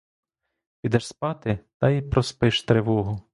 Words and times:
Підеш 0.81 1.07
спати 1.07 1.59
та 1.77 1.89
й 1.89 2.01
проспиш 2.01 2.63
тривогу. 2.63 3.21